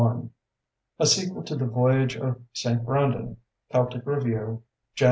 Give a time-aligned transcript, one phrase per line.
[0.03, 0.21] I,
[0.97, 2.83] A Sequel to the Voyage of St.
[2.83, 3.37] Brandan,
[3.71, 4.63] Celtic Review,
[4.95, 4.99] Jan.